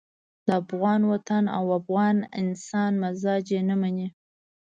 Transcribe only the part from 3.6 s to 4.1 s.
نه مني.